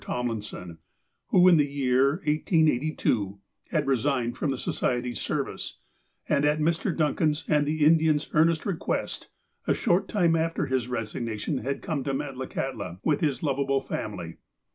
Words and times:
Tomliuson, 0.01 0.79
who, 1.27 1.47
in 1.47 1.57
the 1.57 1.67
year 1.67 2.13
1882, 2.25 3.39
had 3.69 3.85
resigned 3.85 4.35
from 4.35 4.49
the 4.49 4.57
Society's 4.57 5.19
service, 5.21 5.77
and 6.27 6.43
at 6.43 6.57
Mr. 6.57 6.97
Duncan's 6.97 7.45
and 7.47 7.67
the 7.67 7.85
Indians' 7.85 8.27
earnest 8.33 8.65
request, 8.65 9.29
a 9.67 9.75
short 9.75 10.07
time 10.07 10.35
after 10.35 10.65
his 10.65 10.87
resignation 10.87 11.59
had 11.59 11.83
come 11.83 12.03
to 12.05 12.15
Metlakahtla 12.15 12.97
with 13.03 13.21
his 13.21 13.43
lovable 13.43 13.79
family. 13.81 14.37